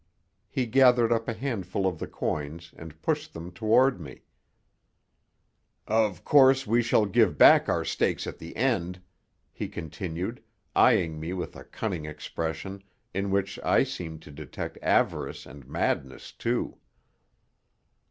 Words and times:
He 0.49 0.65
gathered 0.65 1.11
up 1.11 1.27
a 1.27 1.33
handful 1.33 1.85
of 1.85 1.99
the 1.99 2.07
coins 2.07 2.73
and 2.75 2.99
pushed 3.03 3.33
them 3.35 3.51
toward 3.51 4.01
me. 4.01 4.23
"Of 5.85 6.23
course, 6.25 6.65
we 6.65 6.81
shall 6.81 7.05
give 7.05 7.37
back 7.37 7.69
our 7.69 7.85
stakes 7.85 8.25
at 8.25 8.39
the 8.39 8.55
end," 8.55 8.99
he 9.51 9.67
continued, 9.67 10.41
eyeing 10.75 11.19
me 11.19 11.33
with 11.33 11.55
a 11.55 11.65
cunning 11.65 12.05
expression, 12.07 12.81
in 13.13 13.29
which 13.29 13.59
I 13.59 13.83
seemed 13.83 14.23
to 14.23 14.31
detect 14.31 14.79
avarice 14.81 15.45
and 15.45 15.67
madness, 15.67 16.31
too. 16.31 16.79